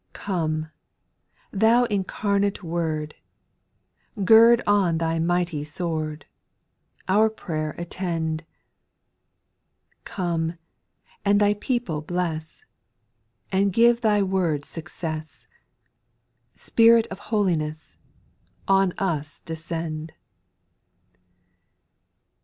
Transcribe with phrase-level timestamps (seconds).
[0.13, 0.13] 8.
[0.13, 0.71] Come,
[1.51, 3.13] Thou incarnate Word,
[4.25, 6.25] Gird on Thy mighty sword,
[7.07, 8.43] Our prayer attend!
[10.03, 10.57] Come,
[11.23, 12.65] and Thy people bless.
[13.51, 15.45] And give Thy word success.
[16.55, 17.99] Spirit of holiness,
[18.67, 20.13] On us descend.